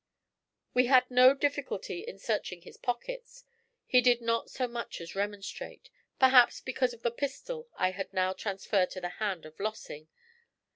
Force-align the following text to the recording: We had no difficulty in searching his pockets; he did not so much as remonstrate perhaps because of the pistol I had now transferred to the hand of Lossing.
We 0.73 0.87
had 0.87 1.11
no 1.11 1.35
difficulty 1.35 1.99
in 1.99 2.17
searching 2.17 2.61
his 2.63 2.75
pockets; 2.75 3.45
he 3.85 4.01
did 4.01 4.19
not 4.19 4.49
so 4.49 4.67
much 4.67 4.99
as 4.99 5.13
remonstrate 5.15 5.91
perhaps 6.17 6.59
because 6.59 6.91
of 6.93 7.03
the 7.03 7.11
pistol 7.11 7.69
I 7.75 7.91
had 7.91 8.11
now 8.11 8.33
transferred 8.33 8.89
to 8.93 9.01
the 9.01 9.09
hand 9.21 9.45
of 9.45 9.59
Lossing. 9.59 10.07